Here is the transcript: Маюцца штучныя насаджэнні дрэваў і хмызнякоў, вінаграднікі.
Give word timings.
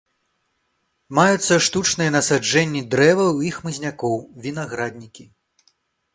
Маюцца 1.19 1.53
штучныя 1.67 2.13
насаджэнні 2.17 2.81
дрэваў 2.95 3.33
і 3.49 3.53
хмызнякоў, 3.59 4.15
вінаграднікі. 4.49 5.25